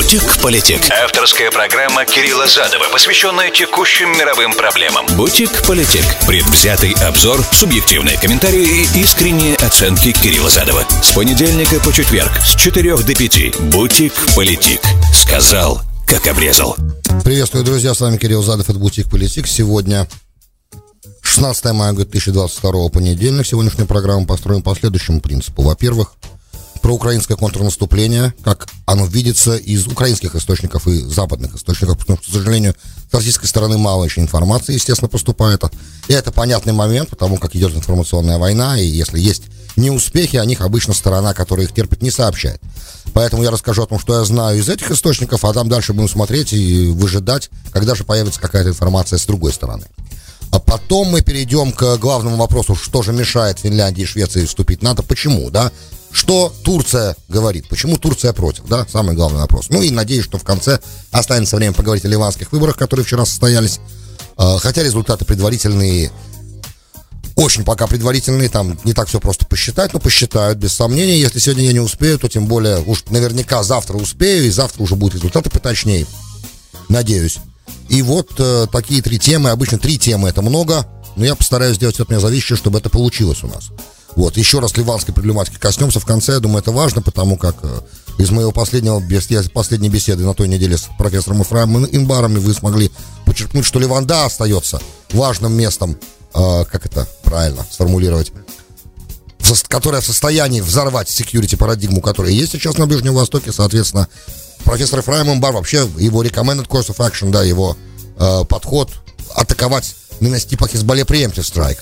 [0.00, 0.80] Бутик-политик.
[1.04, 5.04] Авторская программа Кирилла Задова, посвященная текущим мировым проблемам.
[5.14, 6.02] Бутик-политик.
[6.26, 10.86] Предвзятый обзор, субъективные комментарии и искренние оценки Кирилла Задова.
[11.02, 13.60] С понедельника по четверг с 4 до 5.
[13.70, 14.80] Бутик-политик.
[15.12, 16.76] Сказал, как обрезал.
[17.22, 19.46] Приветствую, друзья, с вами Кирилл Задов, это Бутик Политик.
[19.46, 20.08] Сегодня
[21.20, 23.46] 16 мая 2022 понедельник.
[23.46, 25.60] Сегодняшнюю программу построим по следующему принципу.
[25.60, 26.14] Во-первых,
[26.82, 32.34] про украинское контрнаступление, как оно видится из украинских источников и западных источников, потому что, к
[32.34, 32.74] сожалению,
[33.10, 35.62] с российской стороны мало еще информации, естественно, поступает.
[36.08, 39.44] И это понятный момент, потому как идет информационная война, и если есть
[39.76, 42.60] неуспехи, о них обычно сторона, которая их терпит, не сообщает.
[43.12, 46.08] Поэтому я расскажу о том, что я знаю из этих источников, а там дальше будем
[46.08, 49.84] смотреть и выжидать, когда же появится какая-то информация с другой стороны.
[50.52, 54.82] А потом мы перейдем к главному вопросу, что же мешает Финляндии и Швеции вступить в
[54.82, 55.70] НАТО, почему, да?
[56.12, 57.68] Что Турция говорит?
[57.68, 58.66] Почему Турция против?
[58.66, 59.66] Да, самый главный вопрос.
[59.70, 63.80] Ну и надеюсь, что в конце останется время поговорить о ливанских выборах, которые вчера состоялись.
[64.36, 66.10] А, хотя результаты предварительные
[67.36, 71.18] очень пока предварительные, там не так все просто посчитать, но посчитают, без сомнения.
[71.18, 74.94] Если сегодня я не успею, то тем более уж наверняка завтра успею, и завтра уже
[74.94, 76.06] будут результаты поточнее.
[76.88, 77.38] Надеюсь.
[77.88, 81.98] И вот э, такие три темы, обычно три темы это много, но я постараюсь сделать
[82.00, 83.70] от меня зависящее, чтобы это получилось у нас.
[84.16, 87.80] Вот, еще раз ливанской проблематики коснемся в конце, я думаю, это важно, потому как э,
[88.18, 89.02] из моего последнего,
[89.52, 92.90] последней беседы на той неделе с профессором Ифраем Инбаром вы смогли
[93.24, 94.80] подчеркнуть, что Ливан, да, остается
[95.12, 95.96] важным местом,
[96.34, 98.32] э, как это правильно сформулировать,
[99.68, 104.08] которая в состоянии взорвать security парадигму, которая есть сейчас на Ближнем Востоке, соответственно,
[104.64, 107.76] профессор Ифраим Инбар вообще, его recommended course of action, да, его
[108.16, 108.90] э, подход
[109.34, 111.78] атаковать, нанести по Хизбалле preemptive strike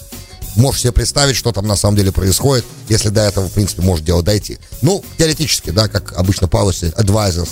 [0.59, 4.05] можешь себе представить, что там на самом деле происходит, если до этого, в принципе, может
[4.05, 4.59] дело дойти.
[4.83, 7.51] Ну, теоретически, да, как обычно policy advisors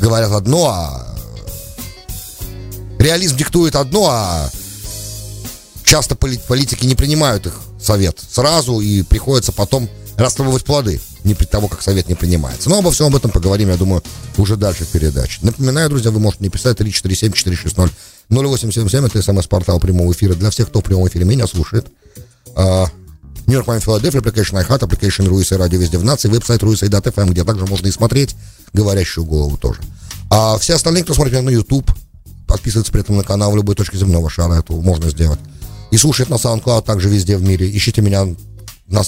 [0.00, 1.16] говорят одно, а
[2.98, 4.50] реализм диктует одно, а
[5.84, 11.68] часто политики не принимают их совет сразу, и приходится потом распробовать плоды, не при того,
[11.68, 12.68] как совет не принимается.
[12.68, 14.02] Но обо всем об этом поговорим, я думаю,
[14.36, 15.38] уже дальше в передаче.
[15.42, 17.90] Напоминаю, друзья, вы можете мне писать 347-460
[18.30, 21.86] 0877, это смс-портал прямого эфира для всех, кто в прямом эфире меня слушает.
[22.56, 27.66] Нью-Йорк, Майами, Филадельфия, Application iHeart, Application Руиса Радио везде в нации, веб-сайт Руиса.фм, где также
[27.66, 28.34] можно и смотреть
[28.72, 29.80] говорящую голову тоже.
[30.30, 31.90] А все остальные, кто смотрит меня на YouTube,
[32.46, 35.38] подписывается при этом на канал в любой точке земного шара, это можно сделать.
[35.90, 37.70] И слушает на SoundCloud также везде в мире.
[37.70, 38.26] Ищите меня
[38.86, 39.02] на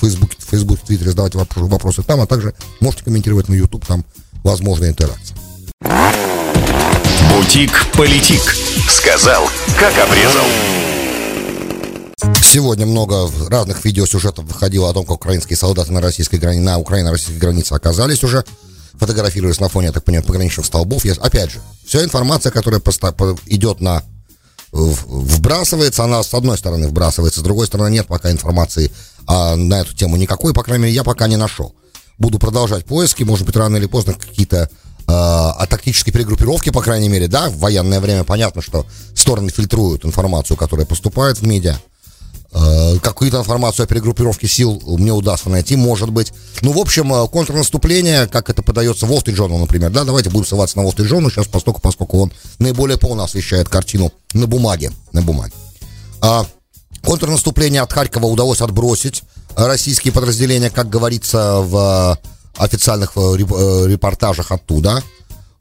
[0.00, 4.04] Facebook, Facebook, в Твиттере, задавайте вопросы там, а также можете комментировать на YouTube, там
[4.42, 5.36] возможна интеракция.
[7.30, 8.40] Бутик-политик.
[8.88, 9.48] Сказал,
[9.78, 10.44] как обрезал.
[12.42, 17.38] Сегодня много разных видеосюжетов выходило о том, как украинские солдаты на российской границе, на украино-российской
[17.38, 18.44] границе оказались уже,
[18.94, 21.04] фотографируясь на фоне, я так понимаю, пограничных столбов.
[21.04, 22.80] Я, опять же, вся информация, которая
[23.46, 24.02] идет на
[24.72, 28.90] вбрасывается, она с одной стороны вбрасывается, с другой стороны нет пока информации
[29.26, 31.74] а, на эту тему никакой, по крайней мере, я пока не нашел.
[32.18, 34.68] Буду продолжать поиски, может быть, рано или поздно какие-то
[35.10, 40.56] о тактической перегруппировке, по крайней мере, да, в военное время понятно, что стороны фильтруют информацию,
[40.56, 41.76] которая поступает в медиа.
[42.52, 46.32] Э, какую-то информацию о перегруппировке сил мне удастся найти, может быть.
[46.62, 50.76] Ну, в общем, э, контрнаступление, как это подается в Wall например, да, давайте будем ссылаться
[50.76, 55.52] на Wall Street сейчас, поскольку, поскольку он наиболее полно освещает картину на бумаге, на бумаге.
[56.20, 56.44] А,
[57.04, 59.22] контрнаступление от Харькова удалось отбросить
[59.54, 62.18] российские подразделения, как говорится в
[62.64, 63.36] официальных э,
[63.86, 65.02] репортажах оттуда.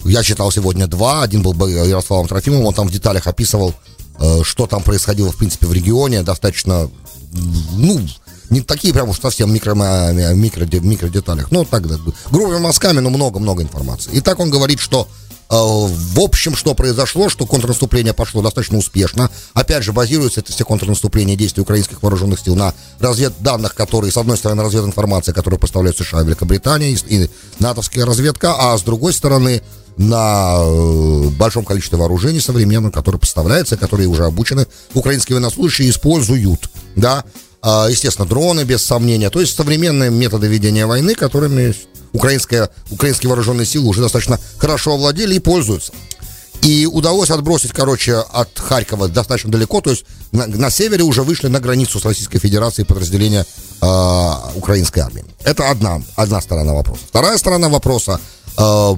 [0.05, 3.73] Я читал сегодня два, один был Ярославом Трофимовым, он там в деталях описывал
[4.19, 6.89] Э, что там происходило, в принципе, в регионе, достаточно,
[7.31, 8.01] ну,
[8.49, 9.75] не такие прям уж совсем микро,
[10.33, 11.83] микро, микро деталях, ну, так,
[12.29, 14.11] грубыми мазками, но много-много информации.
[14.11, 19.31] И так он говорит, что э, в общем, что произошло, что контрнаступление пошло достаточно успешно.
[19.53, 24.37] Опять же, базируется это все контрнаступление действий украинских вооруженных сил на разведданных, которые, с одной
[24.37, 27.29] стороны, развединформация, которую поставляют США и Великобритания, и
[27.59, 29.63] натовская разведка, а с другой стороны,
[29.97, 37.25] на э, большом количестве вооружений современных, которые поставляются, которые уже обучены, украинские военнослужащие используют, да,
[37.63, 41.75] естественно, дроны, без сомнения, то есть современные методы ведения войны, которыми
[42.13, 45.91] украинская, украинские вооруженные силы уже достаточно хорошо овладели и пользуются.
[46.61, 51.47] И удалось отбросить, короче, от Харькова достаточно далеко, то есть на, на севере уже вышли
[51.47, 53.45] на границу с Российской Федерацией подразделения
[53.81, 55.23] э, украинской армии.
[55.43, 57.01] Это одна, одна сторона вопроса.
[57.07, 58.19] Вторая сторона вопроса
[58.57, 58.95] э,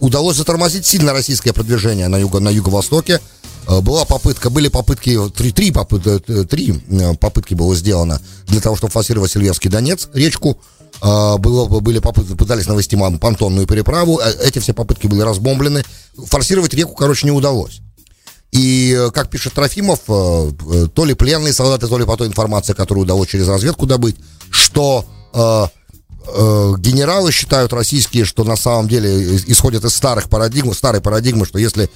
[0.00, 3.20] удалось затормозить сильно российское продвижение на, юго, на юго-востоке.
[3.66, 8.60] Э, была попытка, были попытки, три, три, попытки, э, три э, попытки было сделано для
[8.60, 10.58] того, чтобы форсировать Сильверский Донец, речку,
[11.00, 15.84] было, были попытки, пытались навести понтонную переправу, эти все попытки были разбомблены.
[16.16, 17.80] Форсировать реку, короче, не удалось.
[18.52, 23.28] И, как пишет Трофимов, то ли пленные солдаты, то ли по той информации, которую удалось
[23.28, 24.16] через разведку добыть,
[24.50, 25.04] что
[26.24, 31.90] генералы считают российские, что на самом деле исходят из старых парадигм, старой парадигмы, что если,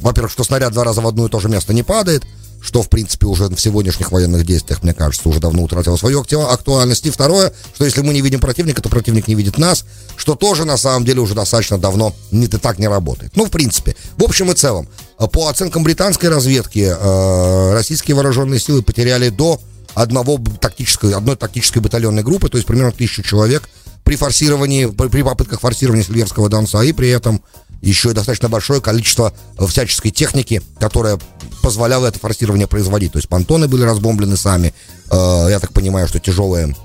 [0.00, 2.24] во-первых, что снаряд два раза в одно и то же место не падает,
[2.60, 7.06] что, в принципе, уже в сегодняшних военных действиях, мне кажется, уже давно утратило свою актуальность.
[7.06, 9.84] И второе, что если мы не видим противника, то противник не видит нас,
[10.16, 13.32] что тоже, на самом деле, уже достаточно давно не, так не работает.
[13.36, 14.88] Ну, в принципе, в общем и целом,
[15.32, 19.60] по оценкам британской разведки, э, российские вооруженные силы потеряли до
[19.94, 23.68] одного тактической, одной тактической батальонной группы, то есть примерно тысячу человек
[24.04, 27.42] при форсировании, при попытках форсирования Сильверского Донца, и при этом
[27.86, 31.18] еще и достаточно большое количество всяческой техники, которая
[31.62, 33.12] позволяла это форсирование производить.
[33.12, 34.74] То есть понтоны были разбомблены сами,
[35.10, 36.76] э, я так понимаю, что тяжелые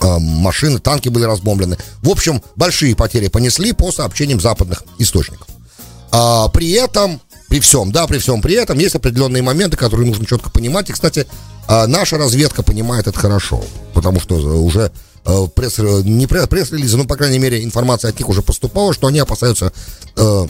[0.00, 1.78] э, машины, танки были разбомблены.
[2.02, 5.46] В общем, большие потери понесли по сообщениям западных источников.
[6.12, 10.26] А, при этом, при всем, да, при всем при этом есть определенные моменты, которые нужно
[10.26, 10.90] четко понимать.
[10.90, 11.26] И, кстати,
[11.68, 13.62] а, наша разведка понимает это хорошо,
[13.94, 14.90] потому что уже
[15.24, 19.18] Э, пресс, не пресс-релизы, но, по крайней мере, информация от них уже поступала, что они
[19.18, 19.72] опасаются...
[20.16, 20.46] Э,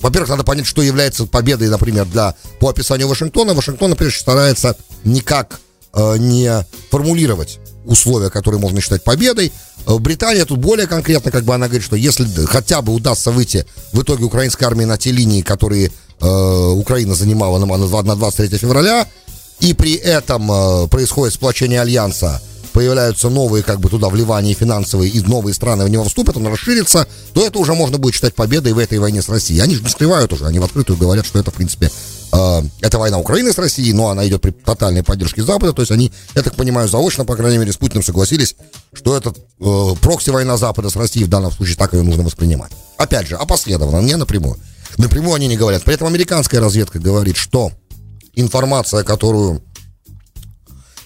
[0.00, 3.54] во-первых, надо понять, что является победой, например, для, по описанию Вашингтона.
[3.54, 5.60] Вашингтон, например, старается никак
[5.92, 9.52] э, не формулировать условия, которые можно считать победой.
[9.86, 13.66] Э, Британия тут более конкретно, как бы она говорит, что если хотя бы удастся выйти
[13.92, 19.06] в итоге украинской армии на те линии, которые э, Украина занимала на, на 23 февраля,
[19.60, 22.40] и при этом э, происходит сплочение альянса
[22.72, 27.06] появляются новые, как бы туда вливания финансовые, и новые страны в него вступят, он расширится,
[27.32, 29.60] то это уже можно будет считать победой в этой войне с Россией.
[29.60, 31.90] Они же не скрывают уже, они в открытую говорят, что это, в принципе,
[32.32, 35.92] э, это война Украины с Россией, но она идет при тотальной поддержке Запада, то есть
[35.92, 38.56] они, я так понимаю, заочно, по крайней мере, с Путиным согласились,
[38.92, 42.72] что это э, прокси-война Запада с Россией в данном случае так ее нужно воспринимать.
[42.96, 44.56] Опять же, опосредованно, не напрямую.
[44.96, 45.82] Напрямую они не говорят.
[45.84, 47.72] При этом американская разведка говорит, что
[48.34, 49.62] информация, которую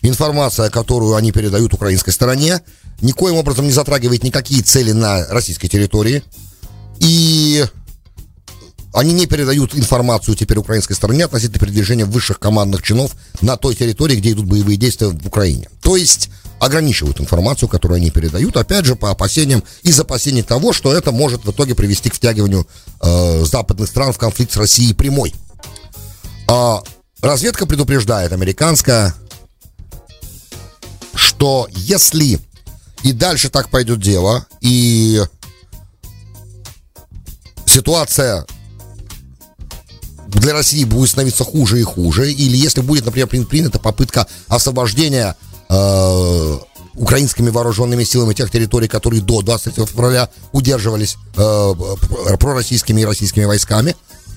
[0.09, 2.61] информация, которую они передают украинской стороне,
[3.01, 6.23] никоим образом не затрагивает никакие цели на российской территории.
[7.01, 7.65] И
[8.93, 14.17] они не передают информацию теперь украинской стороне относительно передвижения высших командных чинов на той территории,
[14.17, 15.69] где идут боевые действия в Украине.
[15.83, 16.31] То есть
[16.61, 21.45] ограничивают информацию, которую они передают, опять же, по опасениям, из опасений того, что это может
[21.45, 22.67] в итоге привести к втягиванию
[23.03, 25.35] э, западных стран в конфликт с Россией прямой.
[26.47, 26.81] А
[27.21, 29.15] разведка предупреждает, американская,
[31.45, 32.41] что если
[33.03, 35.23] и дальше так пойдет дело, и
[37.67, 38.47] ситуация
[40.29, 45.37] для России будет становиться хуже и хуже, или если будет, например, принята попытка освобождения
[45.69, 46.59] э,
[46.95, 51.75] украинскими вооруженными силами тех территорий, которые до 23 февраля удерживались э,
[52.41, 53.95] пророссийскими и российскими войсками,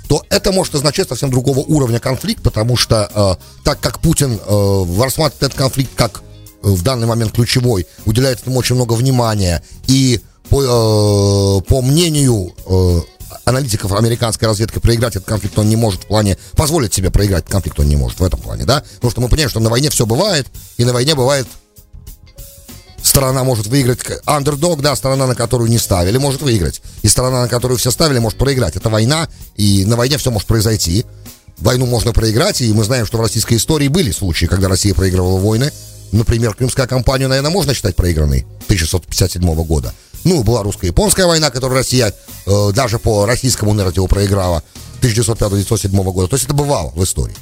[0.09, 3.09] то это может означать совсем другого уровня конфликт, потому что
[3.39, 6.21] э, так как Путин э, рассматривает этот конфликт как
[6.62, 9.63] в данный момент ключевой, уделяет этому очень много внимания.
[9.88, 13.01] И по, э, по мнению э,
[13.45, 17.51] аналитиков американской разведки проиграть этот конфликт он не может в плане, позволить себе проиграть этот
[17.51, 18.83] конфликт он не может в этом плане, да?
[18.95, 21.48] Потому что мы понимаем, что на войне все бывает, и на войне бывает
[23.01, 26.81] сторона может выиграть, андердог, да, сторона, на которую не ставили, может выиграть.
[27.01, 28.75] И сторона, на которую все ставили, может проиграть.
[28.75, 31.06] Это война, и на войне все может произойти.
[31.59, 35.40] Войну можно проиграть, и мы знаем, что в российской истории были случаи, когда Россия проигрывала
[35.40, 35.71] войны,
[36.11, 39.94] Например, Крымская кампанию, наверное, можно считать проигранной 1657 года.
[40.23, 42.14] Ну, была русско-японская война, которую Россия
[42.45, 44.64] э, даже по российскому нарративу проиграла
[45.02, 46.28] 1905-1907 года.
[46.28, 47.35] То есть это бывало в истории.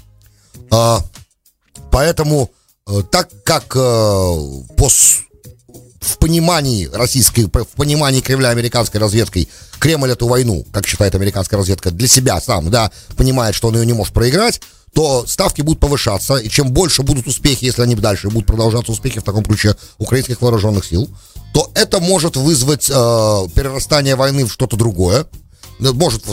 [0.72, 1.00] А,
[1.92, 2.52] поэтому,
[2.88, 4.90] э, так как э, по,
[6.06, 11.92] в понимании российской, в понимании Кремля американской разведкой Кремль эту войну, как считает американская разведка,
[11.92, 14.62] для себя сам, да, понимает, что он ее не может проиграть,
[14.96, 19.20] то ставки будут повышаться, и чем больше будут успехи, если они дальше будут продолжаться успехи
[19.20, 21.10] в таком ключе украинских вооруженных сил,
[21.54, 25.28] то это может вызвать э, перерастание войны в что-то другое,
[25.80, 26.24] может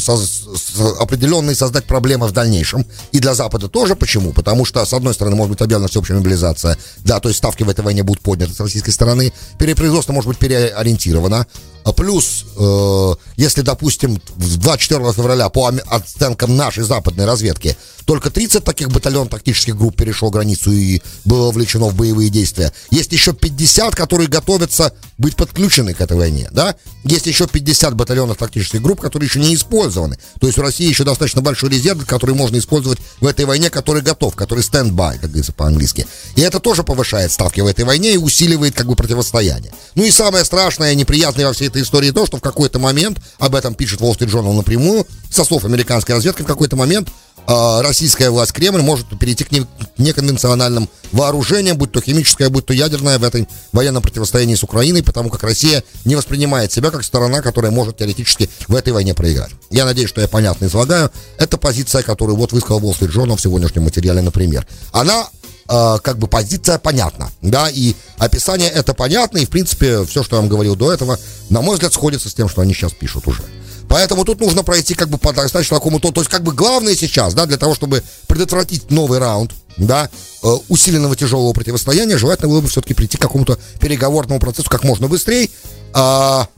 [1.01, 2.87] определенные создать проблемы в дальнейшем.
[3.11, 3.97] И для Запада тоже.
[3.97, 4.33] Почему?
[4.33, 6.79] Потому что, с одной стороны, может быть объявлена всеобщая мобилизация.
[6.99, 9.33] Да, то есть ставки в этой войне будут подняты с российской стороны.
[9.59, 11.49] Перепроизводство может быть переориентировано.
[11.85, 18.91] А плюс, э, если, допустим, 24 февраля по оценкам нашей западной разведки только 30 таких
[18.91, 22.73] батальонов тактических групп перешло границу и было вовлечено в боевые действия.
[22.91, 26.75] Есть еще 50, которые готовятся быть подключены к этой войне, да?
[27.05, 30.19] Есть еще 50 батальонов тактических групп, которые еще не использованы.
[30.41, 34.03] То есть у России еще достаточно большой резерв, который можно использовать в этой войне, который
[34.03, 36.07] готов, который stand-by, как говорится по-английски.
[36.37, 39.73] И это тоже повышает ставки в этой войне и усиливает как бы противостояние.
[39.95, 43.55] Ну и самое страшное, неприятное во всей этой истории то, что в какой-то момент, об
[43.55, 47.09] этом пишет Wall Street Journal напрямую, со слов американской разведки, в какой-то момент
[47.47, 49.51] а, российская власть, Кремль может перейти к
[49.99, 55.31] неконвенциональным вооружениям, будь то химическое, будь то ядерное, в этом военном противостоянии с Украиной, потому
[55.31, 59.51] как Россия не воспринимает себя как сторона, которая может теоретически в этой войне проиграть.
[59.71, 61.11] Я надеюсь, что я понятно излагаю.
[61.39, 64.67] Это позиция, которую вот высказал Wall Street Journal в сегодняшнем материале, например.
[64.93, 65.29] Она
[65.69, 70.37] э, как бы позиция понятна, да, и описание это понятно, и в принципе все, что
[70.37, 71.19] я вам говорил до этого,
[71.51, 73.43] на мой взгляд, сходится с тем, что они сейчас пишут уже.
[73.89, 76.95] Поэтому тут нужно пройти как бы по достаточно такому то, то есть как бы главное
[76.95, 80.09] сейчас, да, для того, чтобы предотвратить новый раунд, да,
[80.43, 85.09] э, усиленного тяжелого противостояния, желательно было бы все-таки прийти к какому-то переговорному процессу как можно
[85.09, 85.51] быстрее.
[85.93, 86.49] А,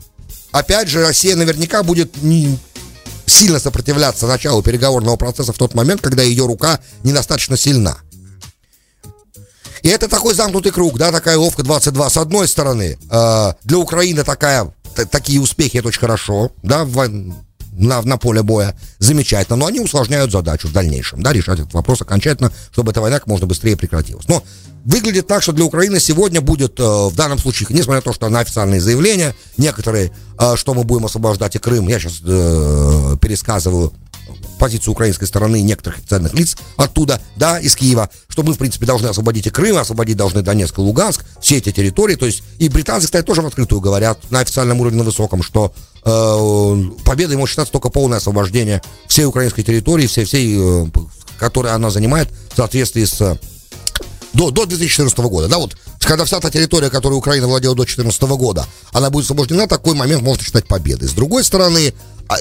[0.51, 2.57] опять же, Россия наверняка будет не
[3.25, 7.97] сильно сопротивляться началу переговорного процесса в тот момент, когда ее рука недостаточно сильна.
[9.85, 12.09] И это такой замкнутый круг, да, такая ловка 22.
[12.09, 14.73] С одной стороны, э, для Украины такая
[15.11, 17.07] такие успехи, это очень хорошо, да, в,
[17.77, 22.01] на, на поле боя, замечательно, но они усложняют задачу в дальнейшем, да, решать этот вопрос
[22.01, 24.27] окончательно, чтобы эта война как можно быстрее прекратилась.
[24.27, 24.41] Но
[24.85, 28.27] выглядит так, что для Украины сегодня будет, э, в данном случае, несмотря на то, что
[28.27, 33.93] на официальные заявления, некоторые, э, что мы будем освобождать и Крым, я сейчас э, пересказываю
[34.59, 39.07] позицию украинской стороны некоторых официальных лиц оттуда, да, из Киева, что мы, в принципе, должны
[39.07, 43.07] освободить и Крым, освободить должны Донецк и Луганск, все эти территории, то есть и британцы,
[43.07, 47.73] кстати, тоже в открытую говорят на официальном уровне, на высоком, что э, победой может считаться
[47.73, 50.85] только полное освобождение всей украинской территории, всей, всей э,
[51.37, 53.37] которой она занимает в соответствии с
[54.33, 58.21] до, до 2014 года, да, вот, когда вся та территория, которую Украина владела до 2014
[58.37, 61.07] года, она будет освобождена, такой момент можно считать победой.
[61.07, 61.93] С другой стороны,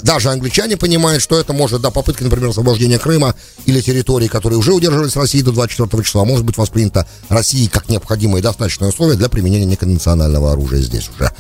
[0.03, 3.35] даже англичане понимают, что это может, да, попытка, например, освобождения Крыма
[3.67, 8.41] или территории, которые уже удерживались Россией до 24 числа, может быть воспринято Россией как необходимое
[8.41, 11.31] и достаточное условие для применения неконвенционального оружия здесь уже.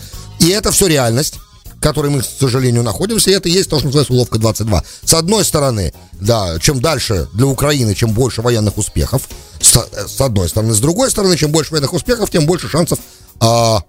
[0.40, 1.38] И это все реальность
[1.80, 4.82] которой мы, к сожалению, находимся, и это есть то, что называется уловка 22.
[5.04, 9.28] С одной стороны, да, чем дальше для Украины, чем больше военных успехов,
[9.60, 10.72] с, с одной стороны.
[10.72, 12.98] С другой стороны, чем больше военных успехов, тем больше шансов
[13.38, 13.82] а,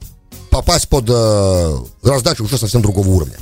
[0.50, 3.38] попасть под а, раздачу уже совсем другого уровня.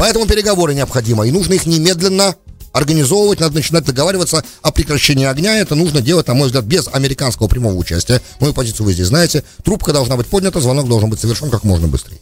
[0.00, 2.34] Поэтому переговоры необходимы, и нужно их немедленно
[2.72, 5.58] организовывать, надо начинать договариваться о прекращении огня.
[5.58, 8.22] Это нужно делать, на мой взгляд, без американского прямого участия.
[8.40, 9.44] Мою позицию вы здесь знаете.
[9.62, 12.18] Трубка должна быть поднята, звонок должен быть совершен как можно быстрее.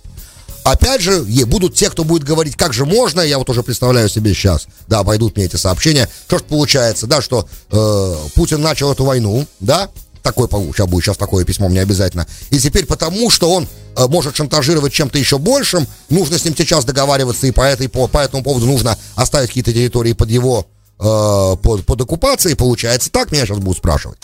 [0.64, 4.34] Опять же, будут те, кто будет говорить, как же можно, я вот уже представляю себе
[4.34, 9.04] сейчас, да, пойдут мне эти сообщения, что ж получается, да, что э, Путин начал эту
[9.04, 9.88] войну, да,
[10.32, 12.26] такое сейчас будет сейчас такое письмо мне обязательно.
[12.50, 13.66] И теперь потому, что он
[13.96, 18.06] э, может шантажировать чем-то еще большим, нужно с ним сейчас договариваться, и по, этой, по,
[18.08, 20.66] по этому поводу нужно оставить какие-то территории под его
[20.98, 22.56] э, под, под оккупацией.
[22.56, 24.18] Получается так, меня сейчас будут спрашивать.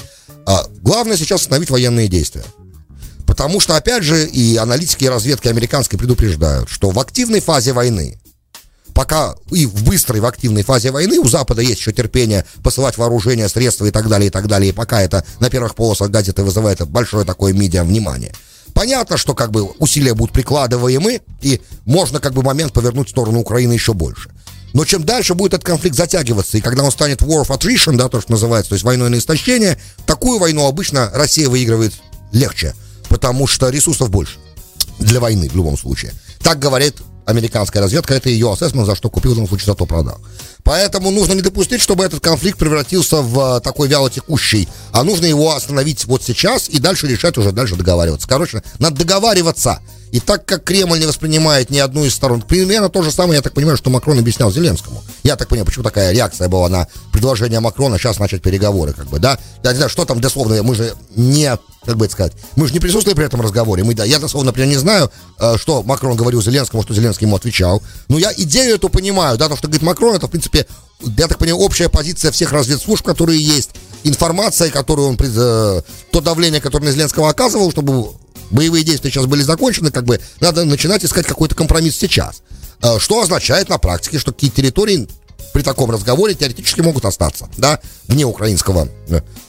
[0.47, 2.45] А, главное сейчас остановить военные действия.
[3.27, 8.19] Потому что, опять же, и аналитики и разведки американской предупреждают, что в активной фазе войны
[8.95, 13.49] пока и в быстрой, в активной фазе войны у Запада есть еще терпение посылать вооружение,
[13.49, 16.87] средства и так далее, и так далее, и пока это на первых полосах газеты вызывает
[16.89, 18.33] большое такое медиа внимание.
[18.73, 23.41] Понятно, что как бы усилия будут прикладываемы, и можно как бы момент повернуть в сторону
[23.41, 24.31] Украины еще больше.
[24.73, 28.09] Но чем дальше будет этот конфликт затягиваться, и когда он станет war of attrition, да,
[28.09, 31.93] то, что называется, то есть войной на истощение, такую войну обычно Россия выигрывает
[32.33, 32.75] легче,
[33.09, 34.39] потому что ресурсов больше
[34.99, 36.13] для войны в любом случае.
[36.43, 39.87] Так говорит американская разведка, это ее ассессмент, за что купил, в данном случае, за то
[39.87, 40.19] продал.
[40.65, 45.27] Поэтому нужно не допустить, чтобы этот конфликт превратился в э, такой вяло текущий, а нужно
[45.27, 48.27] его остановить вот сейчас и дальше решать уже, дальше договариваться.
[48.27, 49.81] Короче, надо договариваться.
[50.11, 53.43] И так как Кремль не воспринимает ни одну из сторон, примерно то же самое, я
[53.43, 55.03] так понимаю, что Макрон объяснял Зеленскому.
[55.23, 59.19] Я так понимаю, почему такая реакция была на предложение Макрона сейчас начать переговоры, как бы,
[59.19, 59.39] да?
[59.63, 62.73] Я не знаю, что там дословно, мы же не как бы это сказать, мы же
[62.73, 63.85] не присутствовали при этом разговоре.
[63.85, 67.37] Мы, да, я дословно, например, не знаю, э, что Макрон говорил Зеленскому, что Зеленский ему
[67.37, 67.83] отвечал.
[68.09, 71.39] Но я идею эту понимаю, да, то, что говорит Макрон, это, в принципе, я так
[71.39, 73.71] понимаю, общая позиция всех разведслужб, которые есть,
[74.05, 78.13] информация, которую он, э, то давление, которое на Зеленского оказывал, чтобы
[78.51, 82.43] боевые действия сейчас были закончены, как бы надо начинать искать какой-то компромисс сейчас.
[82.83, 85.09] Э, что означает на практике, что какие территории
[85.55, 88.89] при таком разговоре теоретически могут остаться, да, вне украинского.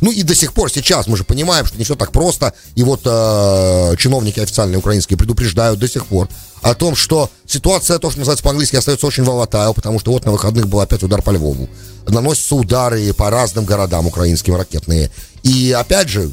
[0.01, 2.83] Ну и до сих пор сейчас мы же понимаем, что не все так просто, и
[2.83, 6.29] вот э, чиновники официальные украинские предупреждают до сих пор
[6.61, 10.31] о том, что ситуация, то, что называется по-английски, остается очень волатайл, потому что вот на
[10.31, 11.67] выходных был опять удар по Львову.
[12.07, 15.09] Наносятся удары по разным городам украинским ракетные.
[15.41, 16.29] И опять же,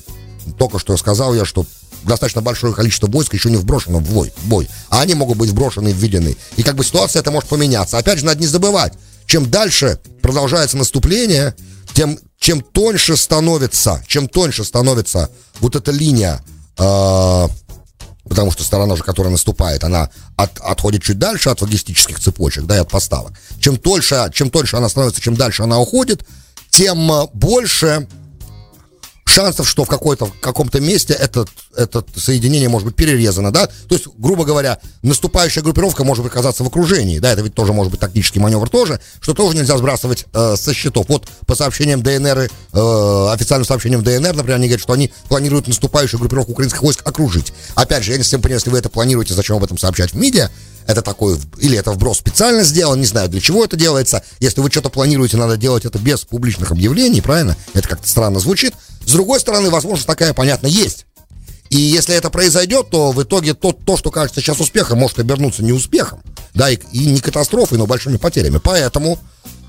[0.59, 1.65] только что сказал я, что
[2.03, 4.69] достаточно большое количество войск еще не вброшено в бой, бой.
[4.91, 6.37] А они могут быть вброшены и введены.
[6.57, 7.97] И как бы ситуация это может поменяться.
[7.97, 8.93] Опять же, надо не забывать,
[9.27, 11.55] чем дальше продолжается наступление,
[11.95, 16.43] тем чем тоньше становится, чем тоньше становится вот эта линия,
[16.77, 17.49] э,
[18.29, 22.77] потому что сторона же, которая наступает, она от, отходит чуть дальше от логистических цепочек, да,
[22.77, 23.33] и от поставок.
[23.61, 26.27] Чем тоньше, чем тоньше она становится, чем дальше она уходит,
[26.71, 28.09] тем больше
[29.33, 33.95] шансов, что в какой-то, в каком-то месте этот, это соединение может быть перерезано, да, то
[33.95, 38.01] есть, грубо говоря, наступающая группировка может оказаться в окружении, да, это ведь тоже может быть
[38.01, 41.07] тактический маневр тоже, что тоже нельзя сбрасывать э, со счетов.
[41.09, 46.21] Вот по сообщениям ДНР, э, официальным сообщениям ДНР, например, они говорят, что они планируют наступающую
[46.21, 47.53] группировку украинских войск окружить.
[47.75, 50.17] Опять же, я не совсем понимаю, если вы это планируете, зачем об этом сообщать в
[50.17, 50.51] медиа,
[50.87, 54.23] это такой, или это вброс специально сделан, не знаю, для чего это делается.
[54.41, 57.57] Если вы что-то планируете, надо делать это без публичных объявлений, правильно?
[57.75, 58.75] Это как-то странно звучит.
[59.07, 61.07] С другой стороны, возможность такая, понятно, есть.
[61.73, 65.65] И если это произойдет, то в итоге то, то что кажется сейчас успехом, может обернуться
[65.65, 66.21] неуспехом,
[66.53, 68.61] да, и, и не катастрофой, но большими потерями.
[68.63, 69.19] Поэтому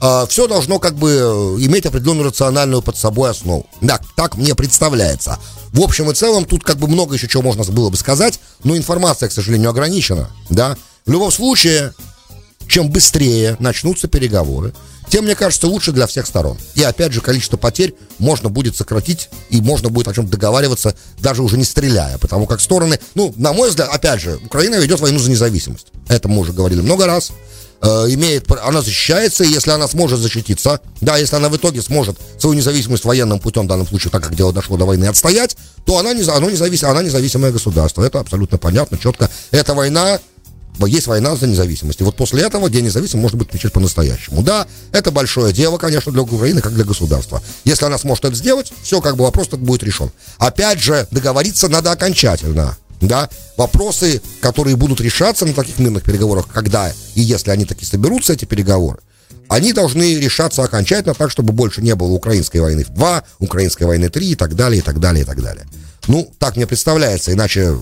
[0.01, 3.67] э, все должно как бы иметь определенную рациональную под собой основу.
[3.79, 5.39] Да, так мне представляется.
[5.71, 8.75] В общем и целом, тут как бы много еще чего можно было бы сказать, но
[8.75, 10.75] информация, к сожалению, ограничена, да.
[11.05, 11.93] В любом случае,
[12.67, 14.73] чем быстрее начнутся переговоры,
[15.09, 16.57] тем, мне кажется, лучше для всех сторон.
[16.75, 21.43] И опять же, количество потерь можно будет сократить, и можно будет о чем договариваться, даже
[21.43, 22.17] уже не стреляя.
[22.17, 25.87] Потому как стороны, ну, на мой взгляд, опять же, Украина ведет войну за независимость.
[26.07, 27.31] Это мы уже говорили много раз.
[27.81, 32.17] Э, имеет, она защищается, и если она сможет защититься, да, если она в итоге сможет
[32.39, 35.97] свою независимость военным путем, в данном случае, так как дело дошло до войны, отстоять, то
[35.97, 38.01] она, не, оно независим, она независимое государство.
[38.01, 39.29] Это абсолютно понятно, четко.
[39.51, 40.19] Эта война
[40.79, 42.01] есть война за независимость.
[42.01, 44.41] И вот после этого День независимости можно будет отмечать по-настоящему.
[44.41, 47.41] Да, это большое дело, конечно, для Украины, как для государства.
[47.63, 50.11] Если она сможет это сделать, все, как бы вопрос будет решен.
[50.37, 52.77] Опять же, договориться надо окончательно.
[53.01, 58.31] Да, вопросы, которые будут решаться на таких мирных переговорах, когда и если они таки соберутся,
[58.31, 58.99] эти переговоры,
[59.49, 64.31] они должны решаться окончательно так, чтобы больше не было украинской войны 2, украинской войны 3
[64.31, 65.65] и так далее, и так далее, и так далее.
[66.07, 67.77] Ну, так мне представляется, иначе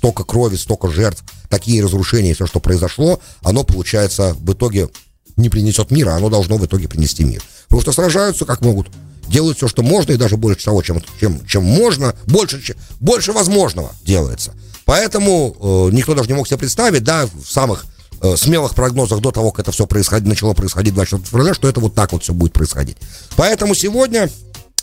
[0.00, 4.88] столько крови, столько жертв, такие разрушения, все, что произошло, оно, получается, в итоге
[5.36, 7.42] не принесет мира, оно должно в итоге принести мир.
[7.64, 8.88] Потому что сражаются как могут,
[9.28, 13.32] делают все, что можно, и даже больше того, чем, чем, чем можно, больше, чем, больше
[13.32, 14.54] возможного делается.
[14.86, 17.84] Поэтому э, никто даже не мог себе представить, да, в самых
[18.22, 21.80] э, смелых прогнозах до того, как это все происходит, начало происходить 24 февраля, что это
[21.80, 22.96] вот так вот все будет происходить.
[23.36, 24.30] Поэтому сегодня,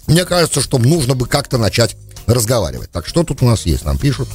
[0.05, 2.91] мне кажется, что нужно бы как-то начать разговаривать.
[2.91, 3.83] Так, что тут у нас есть?
[3.83, 4.29] Нам пишут.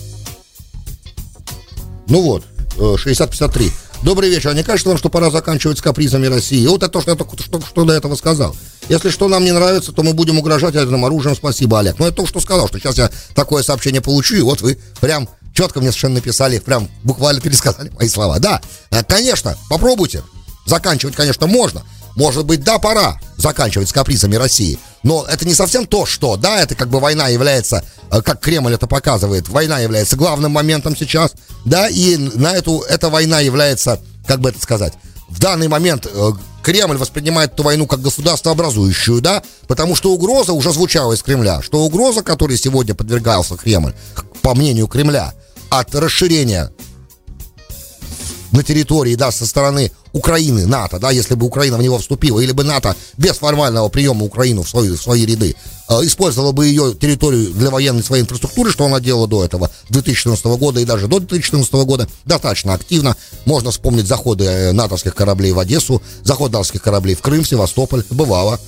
[2.09, 2.45] Ну вот,
[2.77, 3.67] 60-53.
[3.67, 3.71] Э,
[4.03, 4.51] Добрый вечер.
[4.51, 6.67] А не кажется вам, что пора заканчивать с капризами России?
[6.67, 8.57] Вот это то, что я только что, что до этого сказал.
[8.89, 11.37] Если что нам не нравится, то мы будем угрожать ядерным оружием.
[11.37, 12.01] Спасибо, Олег.
[12.01, 15.29] Но это то, что сказал, что сейчас я такое сообщение получу, и вот вы прям
[15.55, 18.41] четко мне совершенно написали, прям буквально пересказали мои слова.
[18.41, 18.61] Да,
[18.91, 20.25] э, конечно, попробуйте.
[20.67, 21.83] Заканчивать, конечно, можно.
[22.17, 24.79] Может быть, да, пора заканчивать с капризами России.
[25.03, 28.75] Но это не совсем то, что, да, это как бы война является, э, как Кремль
[28.75, 31.33] это показывает, война является главным моментом сейчас,
[31.65, 34.95] да, и на эту, эта война является, как бы это сказать,
[35.29, 36.31] в данный момент э,
[36.63, 41.81] Кремль воспринимает эту войну как государствообразующую, да, потому что угроза уже звучала из Кремля, что
[41.81, 43.95] угроза, которой сегодня подвергался Кремль,
[44.43, 45.33] по мнению Кремля,
[45.71, 46.71] от расширения
[48.53, 52.53] на территории, да, со стороны Украины, НАТО, да, если бы Украина в него вступила, или
[52.53, 55.57] бы НАТО без формального приема Украину в свои, в свои ряды,
[55.89, 60.81] использовала бы ее территорию для военной своей инфраструктуры, что она делала до этого, 2014 года
[60.81, 63.17] и даже до 2014 года, достаточно активно.
[63.45, 68.61] Можно вспомнить заходы э, натовских кораблей в Одессу, заход натовских кораблей в Крым, Севастополь, бывало.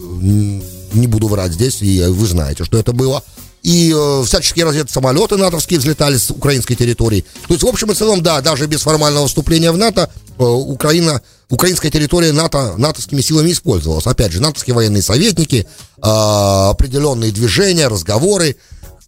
[0.00, 3.22] Не буду врать здесь, и вы знаете, что это было
[3.62, 7.24] и э, всяческие разведсамолеты натовские взлетали с украинской территории.
[7.46, 11.20] То есть, в общем и целом, да, даже без формального вступления в НАТО, э, Украина,
[11.50, 14.06] украинская территория НАТО, натовскими силами использовалась.
[14.06, 18.56] Опять же, натовские военные советники, э, определенные движения, разговоры.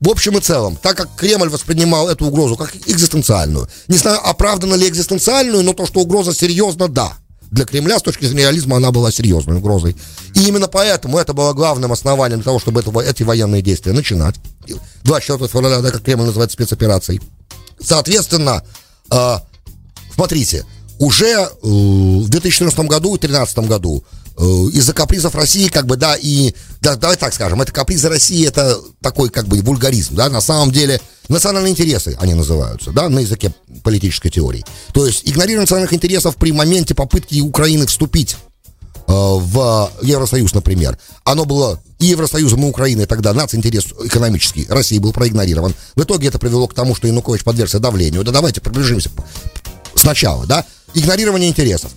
[0.00, 4.74] В общем и целом, так как Кремль воспринимал эту угрозу как экзистенциальную, не знаю, оправдана
[4.74, 7.18] ли экзистенциальную, но то, что угроза серьезно, да
[7.50, 9.96] для Кремля с точки зрения реализма она была серьезной угрозой.
[10.34, 14.36] И именно поэтому это было главным основанием для того, чтобы это, эти военные действия начинать.
[15.02, 17.20] 24 февраля, да, как Кремль называет спецоперацией.
[17.80, 18.62] Соответственно,
[19.10, 19.36] э,
[20.14, 20.64] смотрите,
[21.00, 24.04] уже э, в 2014 году и 2013 году
[24.36, 28.46] э, из-за капризов России, как бы, да, и, да, давай так скажем, это капризы России,
[28.46, 33.20] это такой, как бы, вульгаризм, да, на самом деле, национальные интересы они называются, да, на
[33.20, 34.64] языке политической теории.
[34.92, 38.36] То есть игнорирование национальных интересов при моменте попытки Украины вступить
[38.94, 45.14] э, в Евросоюз, например, оно было и Евросоюзом, и Украиной тогда нацинтерес экономический России был
[45.14, 45.74] проигнорирован.
[45.94, 48.22] В итоге это привело к тому, что Янукович подвергся давлению.
[48.22, 49.10] Да давайте приближимся
[50.00, 50.64] сначала, да?
[50.94, 51.92] Игнорирование интересов.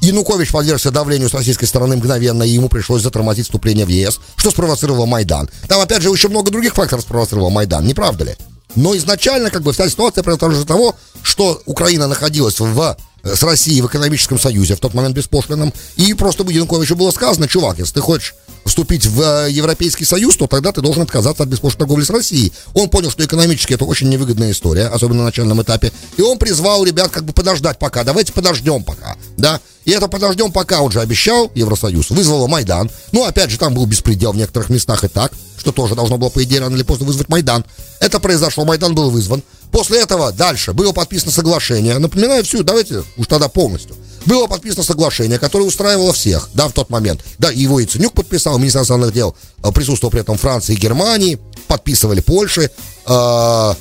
[0.00, 4.50] Янукович подвергся давлению с российской стороны мгновенно, и ему пришлось затормозить вступление в ЕС, что
[4.50, 5.50] спровоцировало Майдан.
[5.68, 8.36] Там, опять же, еще много других факторов спровоцировало Майдан, не правда ли?
[8.76, 13.82] Но изначально, как бы, вся ситуация произошла того, что Украина находилась в Э, с Россией
[13.82, 18.00] в экономическом союзе, в тот момент беспошлином, и просто Януковичу было сказано, чувак, если ты
[18.00, 22.10] хочешь вступить в э, Европейский Союз, то тогда ты должен отказаться от беспошлиной торговли с
[22.10, 22.52] Россией.
[22.74, 26.84] Он понял, что экономически это очень невыгодная история, особенно на начальном этапе, и он призвал
[26.84, 31.00] ребят как бы подождать пока, давайте подождем пока, да, и это подождем пока, он же
[31.00, 35.32] обещал Евросоюз, вызвало Майдан, ну, опять же, там был беспредел в некоторых местах и так,
[35.58, 37.64] что тоже должно было, по идее, рано или поздно вызвать Майдан.
[38.00, 39.42] Это произошло, Майдан был вызван.
[39.70, 41.98] После этого дальше было подписано соглашение.
[41.98, 43.94] Напоминаю всю, давайте уж тогда полностью.
[44.26, 47.24] Было подписано соглашение, которое устраивало всех, да, в тот момент.
[47.38, 51.38] Да, его и Ценюк подписал, министр иностранных дел э, присутствовал при этом Франции и Германии,
[51.68, 52.70] подписывали Польши,
[53.06, 53.74] э,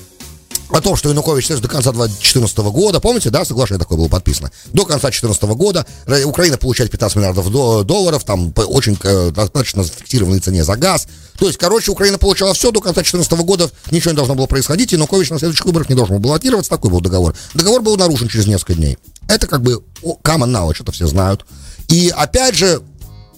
[0.72, 4.86] о том, что Янукович до конца 2014 года, помните, да, соглашение такое было подписано, до
[4.86, 5.86] конца 2014 года
[6.26, 7.52] Украина получает 15 миллиардов
[7.86, 11.08] долларов, там по очень э, достаточно фиксированной цене за газ.
[11.40, 14.92] То есть, короче, Украина получала все, до конца 2014 года ничего не должно было происходить,
[14.92, 17.36] Янукович на следующих выборах не должен был баллотироваться, такой был договор.
[17.54, 18.98] Договор был нарушен через несколько дней.
[19.30, 19.82] Это как бы
[20.24, 21.46] common knowledge, это все знают.
[21.88, 22.82] И опять же,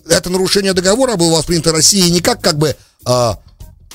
[0.09, 2.75] это нарушение договора было воспринято Россией не как как бы
[3.05, 3.33] э,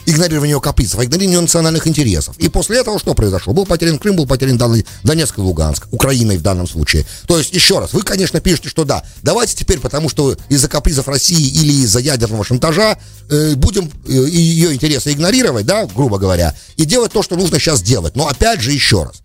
[0.06, 2.36] игнорирование его капризов, а игнорирование национальных интересов.
[2.38, 3.52] И после этого что произошло?
[3.52, 4.56] Был потерян Крым, был потерян
[5.02, 7.04] Донецк и Луганск, Украиной в данном случае.
[7.26, 11.08] То есть, еще раз, вы, конечно, пишете, что да, давайте теперь, потому что из-за капризов
[11.08, 16.84] России или из-за ядерного шантажа э, будем э, ее интересы игнорировать, да, грубо говоря, и
[16.84, 18.16] делать то, что нужно сейчас делать.
[18.16, 19.22] Но опять же, еще раз,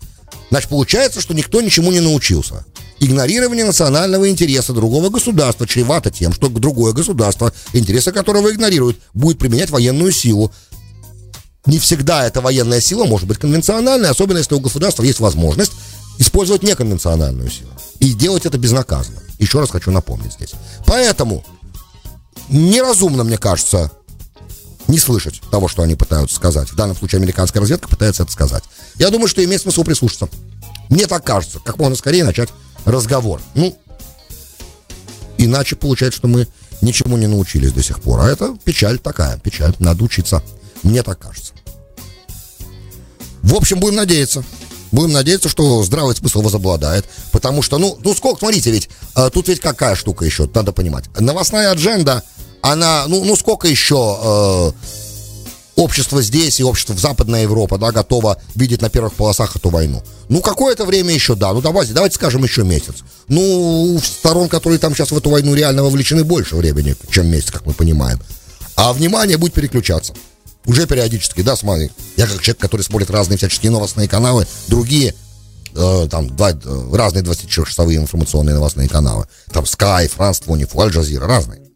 [0.52, 2.66] Значит, получается, что никто ничему не научился.
[3.00, 9.72] Игнорирование национального интереса другого государства чревато тем, что другое государство, интересы которого игнорируют, будет применять
[9.72, 10.52] военную силу
[11.66, 15.74] не всегда эта военная сила может быть конвенциональной, особенно если у государства есть возможность
[16.18, 17.70] использовать неконвенциональную силу.
[18.00, 19.22] И делать это безнаказанно.
[19.38, 20.54] Еще раз хочу напомнить здесь.
[20.86, 21.46] Поэтому
[22.50, 23.92] неразумно, мне кажется,
[24.92, 26.70] не слышать того, что они пытаются сказать.
[26.70, 28.64] В данном случае американская разведка пытается это сказать.
[28.96, 30.30] Я думаю, что имеет смысл прислушаться.
[30.90, 31.60] Мне так кажется.
[31.60, 32.50] Как можно скорее начать
[32.86, 33.42] разговор.
[33.56, 33.78] Ну,
[35.38, 36.48] иначе получается, что мы
[36.82, 38.20] ничему не научились до сих пор.
[38.20, 39.74] А это печаль такая, печаль.
[39.80, 40.44] Надо учиться.
[40.84, 41.54] Мне так кажется.
[43.42, 44.44] В общем, будем надеяться.
[44.92, 47.06] Будем надеяться, что здравый смысл возобладает.
[47.32, 51.06] Потому что, ну, ну сколько, смотрите, ведь э, тут ведь какая штука еще, надо понимать.
[51.18, 52.24] Новостная адженда,
[52.62, 54.72] она, ну, ну сколько еще э,
[55.76, 60.04] общество здесь и общество в Западная Европа, да, готово видеть на первых полосах эту войну.
[60.30, 61.54] Ну, какое-то время еще, да.
[61.54, 63.04] Ну, давайте, давайте скажем, еще месяц.
[63.28, 67.66] Ну, сторон, которые там сейчас в эту войну реально вовлечены, больше времени, чем месяц, как
[67.66, 68.20] мы понимаем.
[68.76, 70.14] А внимание будет переключаться.
[70.66, 71.90] Уже периодически, да, смотри.
[72.18, 75.16] Я как человек, который смотрит разные всяческие новостные каналы, другие,
[75.76, 79.26] э, там, два, э, разные 24-часовые информационные новостные каналы.
[79.52, 81.71] Там Sky, France 24, Аль Джазира, разные.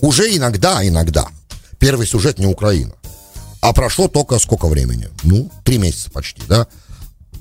[0.00, 1.28] Уже иногда, иногда,
[1.78, 2.92] первый сюжет не Украина.
[3.60, 5.08] А прошло только сколько времени?
[5.22, 6.66] Ну, три месяца почти, да?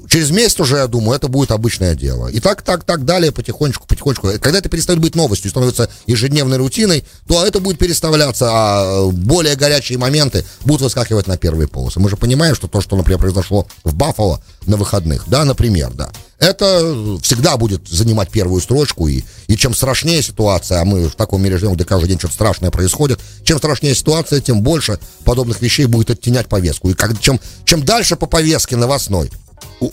[0.10, 2.28] Через месяц уже, я думаю, это будет обычное дело.
[2.28, 4.28] И так, так, так далее, потихонечку, потихонечку.
[4.40, 9.98] Когда это перестает быть новостью, становится ежедневной рутиной, то это будет переставляться, а более горячие
[9.98, 12.00] моменты будут выскакивать на первые полосы.
[12.00, 16.10] Мы же понимаем, что то, что, например, произошло в Баффало на выходных, да, например, да,
[16.40, 21.42] это всегда будет занимать первую строчку, и, и чем страшнее ситуация, а мы в таком
[21.42, 25.86] мире живем, где каждый день что-то страшное происходит, чем страшнее ситуация, тем больше подобных вещей
[25.86, 26.90] будет оттенять повестку.
[26.90, 29.32] И как, чем, чем дальше по повестке новостной,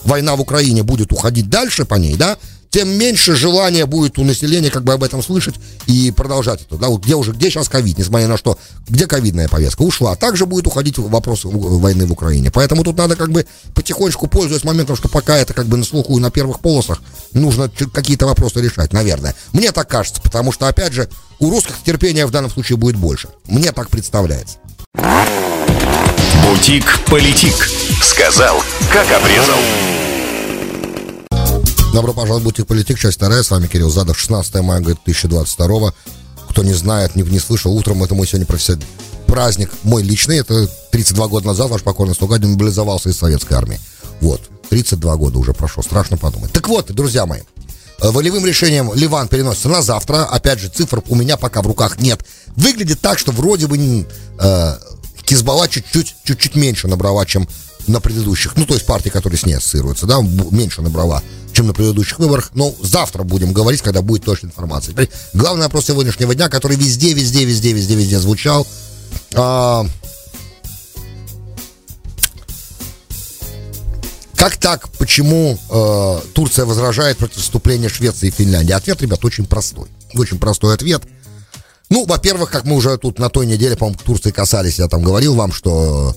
[0.04, 2.36] война в Украине будет уходить дальше по ней, да,
[2.70, 6.76] тем меньше желания будет у населения как бы об этом слышать и продолжать это.
[6.76, 10.16] Да, вот где уже, где сейчас ковид, несмотря на что, где ковидная повестка ушла, а
[10.16, 12.50] также будет уходить вопрос войны в Украине.
[12.52, 16.16] Поэтому тут надо как бы потихонечку, пользуясь моментом, что пока это как бы на слуху
[16.16, 19.34] и на первых полосах, нужно какие-то вопросы решать, наверное.
[19.52, 21.08] Мне так кажется, потому что, опять же,
[21.40, 23.28] у русских терпения в данном случае будет больше.
[23.48, 24.58] Мне так представляется.
[26.60, 27.54] Бутик-политик.
[28.02, 29.58] Сказал, как обрезал.
[31.94, 33.42] Добро пожаловать в Бутик-политик, часть вторая.
[33.42, 35.94] С вами Кирилл Задов, 16 мая 2022.
[36.48, 38.86] Кто не знает, не, не слышал, утром это мой сегодня профессиональный
[39.26, 40.38] праздник мой личный.
[40.38, 43.80] Это 32 года назад ваш покорный слуга демобилизовался из советской армии.
[44.20, 46.52] Вот, 32 года уже прошло, страшно подумать.
[46.52, 47.40] Так вот, друзья мои,
[48.00, 50.24] волевым решением Ливан переносится на завтра.
[50.24, 52.24] Опять же, цифр у меня пока в руках нет.
[52.56, 54.74] Выглядит так, что вроде бы э,
[55.26, 57.48] Хизбалла чуть-чуть, чуть-чуть меньше набрала, чем
[57.86, 58.56] на предыдущих.
[58.56, 62.50] Ну, то есть партии, которые с ней ассоциируются, да, меньше набрала, чем на предыдущих выборах.
[62.54, 64.92] Но завтра будем говорить, когда будет точная информация.
[64.92, 68.66] Теперь главный вопрос сегодняшнего дня, который везде, везде, везде, везде, везде звучал.
[69.34, 69.86] А,
[74.40, 74.88] Как так?
[74.92, 78.72] Почему э, Турция возражает против вступления Швеции и Финляндии?
[78.72, 79.90] Ответ, ребят, очень простой.
[80.14, 81.02] Очень простой ответ.
[81.90, 85.34] Ну, во-первых, как мы уже тут на той неделе, по-моему, Турции касались, я там говорил
[85.34, 86.16] вам, что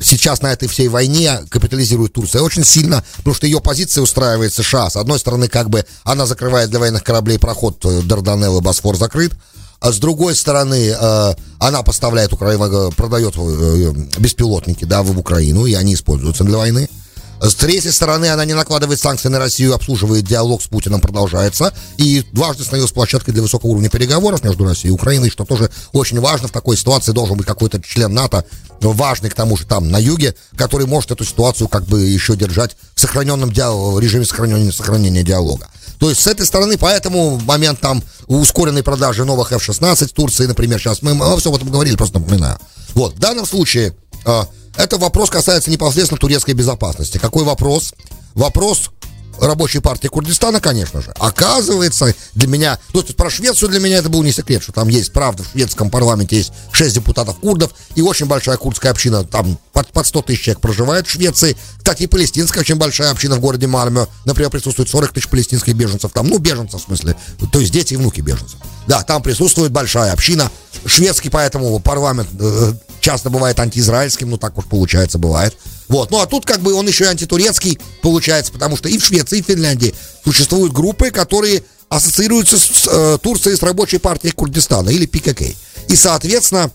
[0.00, 4.88] сейчас на этой всей войне капитализирует Турция очень сильно, потому что ее позиция устраивает США.
[4.88, 8.96] С одной стороны, как бы она закрывает для военных кораблей проход э, Дарданелл и Босфор
[8.96, 9.32] закрыт,
[9.80, 15.74] а с другой стороны, э, она поставляет, Украина, продает э, беспилотники, да, в Украину, и
[15.74, 16.88] они используются для войны.
[17.42, 21.74] С третьей стороны, она не накладывает санкции на Россию, обслуживает диалог с Путиным, продолжается.
[21.96, 26.20] И дважды становилась площадкой для высокого уровня переговоров между Россией и Украиной, что тоже очень
[26.20, 26.46] важно.
[26.46, 28.44] В такой ситуации должен быть какой-то член НАТО,
[28.80, 32.76] важный к тому же там на юге, который может эту ситуацию как бы еще держать
[32.94, 35.66] в сохраненном диалог, режиме сохранения, сохранения диалога.
[35.98, 40.78] То есть с этой стороны, поэтому момент там ускоренной продажи новых F-16 в Турции, например,
[40.78, 42.58] сейчас мы, мы все об этом говорили, просто напоминаю.
[42.94, 44.46] Вот, в данном случае а,
[44.76, 47.18] это вопрос касается непосредственно турецкой безопасности.
[47.18, 47.94] Какой вопрос?
[48.34, 48.90] Вопрос
[49.40, 51.12] рабочей партии Курдистана, конечно же.
[51.18, 54.72] Оказывается, для меня, ну, то есть про Швецию для меня это был не секрет, что
[54.72, 59.24] там есть, правда, в шведском парламенте есть 6 депутатов курдов и очень большая курдская община,
[59.24, 61.56] там под, под 100 тысяч человек проживает в Швеции.
[61.78, 66.12] Кстати, и палестинская очень большая община в городе Мальме, например, присутствует 40 тысяч палестинских беженцев
[66.12, 67.16] там, ну, беженцев в смысле,
[67.50, 68.58] то есть дети и внуки беженцев.
[68.86, 70.50] Да, там присутствует большая община.
[70.84, 75.54] Шведский поэтому парламент э, часто бывает антиизраильским, ну так уж получается, бывает.
[75.88, 76.10] Вот.
[76.10, 79.40] Ну а тут как бы он еще и антитурецкий получается, потому что и в Швеции,
[79.40, 85.04] и в Финляндии существуют группы, которые ассоциируются с э, Турцией, с рабочей партией Курдистана или
[85.04, 85.42] ПКК.
[85.88, 86.70] И, соответственно,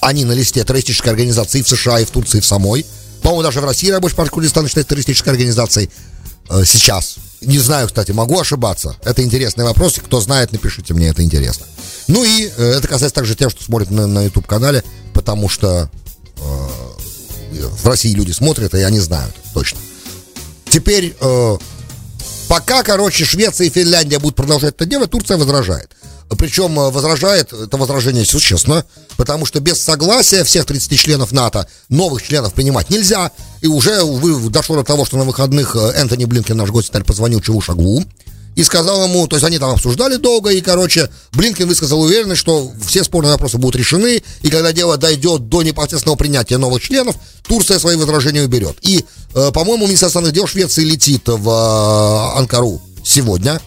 [0.00, 2.84] они на листе террористической организации в США, и в Турции, и в самой.
[3.22, 5.90] По-моему, даже в России рабочая партия Курдистана считается террористической организацией
[6.48, 7.16] э, сейчас.
[7.42, 8.96] Не знаю, кстати, могу ошибаться.
[9.04, 10.00] Это интересный вопрос.
[10.04, 11.66] Кто знает, напишите мне, это интересно.
[12.08, 15.90] Ну и э, это касается также тех, что смотрят на, на YouTube-канале, потому что
[16.36, 16.40] э,
[17.52, 19.78] в России люди смотрят, и они знают точно.
[20.70, 21.56] Теперь, э,
[22.48, 25.90] пока, короче, Швеция и Финляндия будут продолжать это делать, Турция возражает.
[26.28, 28.84] Причем э, возражает, это возражение честно,
[29.16, 33.30] потому что без согласия всех 30 членов НАТО новых членов принимать нельзя.
[33.60, 37.40] И уже вы, дошло до того, что на выходных э, Энтони Блинкен, наш гость, позвонил
[37.40, 38.04] Чавушоглу,
[38.56, 42.72] и сказал ему, то есть они там обсуждали долго, и, короче, Блинкен высказал уверенность, что
[42.84, 47.16] все спорные вопросы будут решены, и когда дело дойдет до непосредственного принятия новых членов,
[47.46, 48.78] Турция свои возражения уберет.
[48.80, 53.60] И, э, по-моему, министр иностранных дел Швеции летит в э, Анкару сегодня.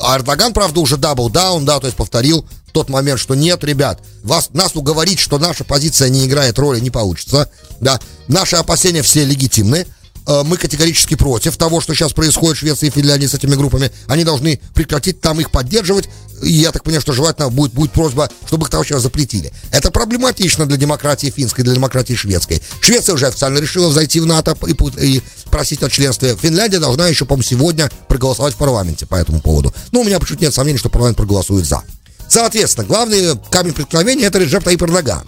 [0.00, 3.62] А Эрдоган, правда, уже double down, да, то есть повторил в тот момент, что нет,
[3.62, 7.48] ребят, вас, нас уговорить, что наша позиция не играет роли, не получится,
[7.80, 9.86] да, наши опасения все легитимны,
[10.26, 13.90] мы категорически против того, что сейчас происходит в Швеции и Финляндии с этими группами.
[14.06, 16.08] Они должны прекратить там их поддерживать.
[16.42, 19.52] И я так понимаю, что желательно будет, будет просьба, чтобы их там вообще запретили.
[19.70, 22.60] Это проблематично для демократии финской, для демократии шведской.
[22.80, 26.36] Швеция уже официально решила зайти в НАТО и, и просить о членстве.
[26.36, 29.72] Финляндия должна еще, по-моему, сегодня проголосовать в парламенте по этому поводу.
[29.92, 31.82] Но у меня почему-то нет сомнений, что парламент проголосует за.
[32.28, 35.22] Соответственно, главный камень преткновения это Реджеп Таип Эрдоган.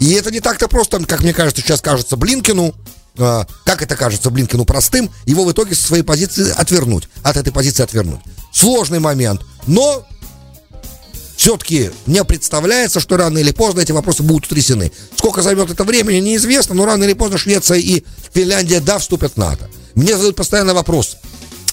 [0.00, 2.74] И это не так-то просто, как мне кажется, сейчас кажется Блинкину,
[3.18, 7.52] а, как это кажется Блинкину простым, его в итоге со своей позиции отвернуть, от этой
[7.52, 8.20] позиции отвернуть.
[8.52, 10.06] Сложный момент, но
[11.36, 14.90] все-таки мне представляется, что рано или поздно эти вопросы будут утрясены.
[15.16, 19.36] Сколько займет это времени, неизвестно, но рано или поздно Швеция и Финляндия, да, вступят в
[19.36, 19.68] НАТО.
[19.94, 21.16] Мне задают постоянно вопрос,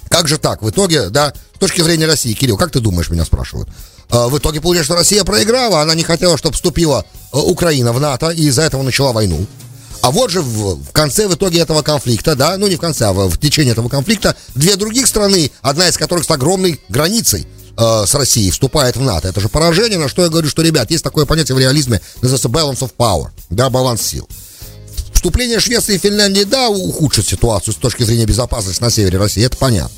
[0.09, 3.25] как же так, в итоге, да, с точки зрения России, Кирилл, как ты думаешь, меня
[3.25, 3.69] спрашивают?
[4.09, 7.03] А, в итоге получается, что Россия проиграла, она не хотела, чтобы вступила
[7.33, 9.45] э, Украина в НАТО, и из-за этого начала войну.
[10.03, 13.05] А вот же в, в конце, в итоге этого конфликта, да, ну не в конце,
[13.05, 17.47] а в, в течение этого конфликта, две других страны, одна из которых с огромной границей
[17.77, 19.29] э, с Россией, вступает в НАТО.
[19.29, 22.49] Это же поражение, на что я говорю, что, ребят, есть такое понятие в реализме, называется
[22.49, 24.27] balance of power, да, баланс сил.
[25.13, 29.55] Вступление Швеции и Финляндии, да, ухудшит ситуацию с точки зрения безопасности на севере России, это
[29.55, 29.95] понятно.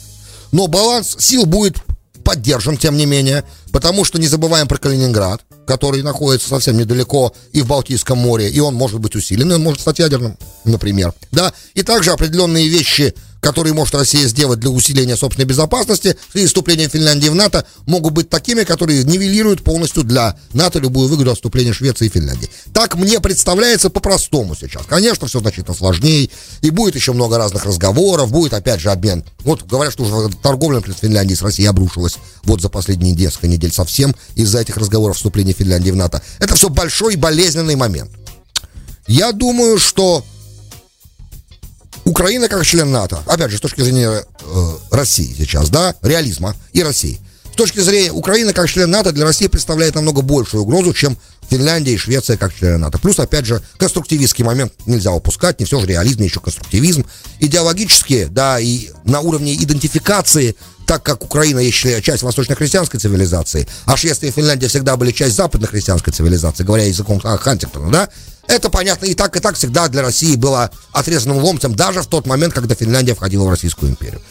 [0.52, 1.78] Но баланс сил будет
[2.24, 7.62] поддержим, тем не менее, потому что не забываем про Калининград, который находится совсем недалеко и
[7.62, 11.14] в Балтийском море, и он может быть усилен, и он может стать ядерным, например.
[11.32, 13.14] Да, и также определенные вещи,
[13.46, 18.28] которые может Россия сделать для усиления собственной безопасности и вступления Финляндии в НАТО, могут быть
[18.28, 22.50] такими, которые нивелируют полностью для НАТО любую выгоду от вступления Швеции и Финляндии.
[22.74, 24.88] Так мне представляется по-простому сейчас.
[24.88, 26.32] Конечно, все значительно сложнее,
[26.62, 29.24] и будет еще много разных разговоров, будет опять же обмен.
[29.42, 33.72] Вот говорят, что уже торговля например, Финляндии с Россией обрушилась вот за последние несколько недель
[33.72, 36.24] совсем из-за этих разговоров вступления Финляндии в НАТО.
[36.40, 38.10] Это все большой болезненный момент.
[39.06, 40.26] Я думаю, что
[42.06, 46.84] Украина как член НАТО, опять же, с точки зрения э, России сейчас, да, реализма и
[46.84, 47.20] России.
[47.52, 51.18] С точки зрения Украины как член НАТО для России представляет намного большую угрозу, чем
[51.50, 53.00] Финляндия и Швеция как члены НАТО.
[53.00, 57.06] Плюс, опять же, конструктивистский момент нельзя упускать, не все же реализм, еще конструктивизм.
[57.40, 64.30] Идеологически, да, и на уровне идентификации, так как Украина есть часть восточно-христианской цивилизации, а Швеция
[64.30, 68.10] и Финляндия всегда были часть западно-христианской цивилизации, говоря языком Хантингтона, да,
[68.48, 72.28] это понятно, и так, и так всегда для России было отрезанным ломтем, даже в тот
[72.28, 74.22] момент, когда Финляндия входила в Российскую империю.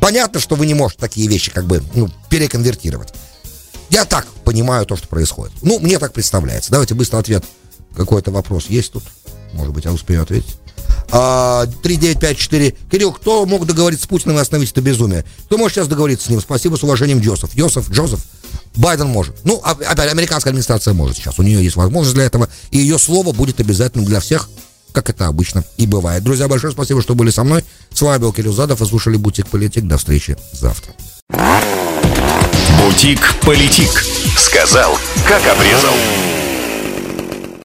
[0.00, 3.12] Понятно, что вы не можете такие вещи как бы ну, переконвертировать.
[3.90, 5.52] Я так понимаю то, что происходит.
[5.62, 6.70] Ну, мне так представляется.
[6.70, 7.44] Давайте быстро ответ.
[7.94, 9.04] Какой-то вопрос есть тут?
[9.52, 10.56] Может быть, я успею ответить.
[11.10, 12.74] А, 3954.
[12.90, 15.24] Кирилл, кто мог договориться с Путиным и остановить это безумие?
[15.46, 16.40] Кто может сейчас договориться с ним?
[16.40, 17.54] Спасибо, с уважением, Джозеф.
[17.54, 18.20] Йосеф, Джозеф.
[18.76, 19.36] Байден может.
[19.44, 21.38] Ну, а, опять, американская администрация может сейчас.
[21.38, 22.48] У нее есть возможность для этого.
[22.70, 24.48] И ее слово будет обязательным для всех,
[24.92, 26.22] как это обычно и бывает.
[26.22, 27.64] Друзья, большое спасибо, что были со мной.
[27.92, 28.80] С вами был Кирилл Задов.
[28.80, 29.84] Вы слушали «Бутик Политик».
[29.86, 30.94] До встречи завтра.
[32.78, 34.04] «Бутик Политик».
[34.38, 35.94] Сказал, как обрезал.